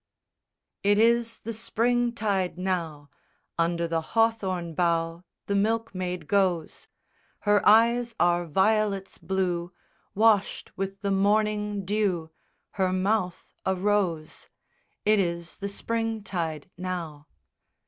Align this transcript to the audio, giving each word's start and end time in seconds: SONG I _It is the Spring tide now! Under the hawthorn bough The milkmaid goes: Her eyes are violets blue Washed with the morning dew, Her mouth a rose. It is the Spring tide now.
SONG 0.83 0.89
I 0.89 0.95
_It 0.95 0.97
is 0.97 1.39
the 1.41 1.53
Spring 1.53 2.11
tide 2.11 2.57
now! 2.57 3.11
Under 3.59 3.87
the 3.87 4.01
hawthorn 4.01 4.73
bough 4.73 5.23
The 5.45 5.53
milkmaid 5.53 6.25
goes: 6.27 6.87
Her 7.41 7.61
eyes 7.69 8.15
are 8.19 8.47
violets 8.47 9.19
blue 9.19 9.71
Washed 10.15 10.75
with 10.75 11.01
the 11.01 11.11
morning 11.11 11.85
dew, 11.85 12.31
Her 12.71 12.91
mouth 12.91 13.53
a 13.63 13.75
rose. 13.75 14.49
It 15.05 15.19
is 15.19 15.57
the 15.57 15.69
Spring 15.69 16.23
tide 16.23 16.67
now. 16.79 17.27